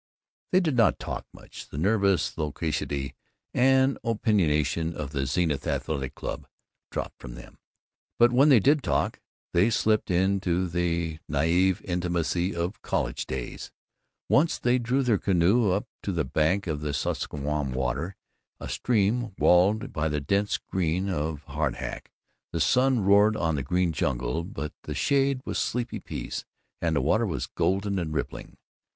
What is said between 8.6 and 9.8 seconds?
talk they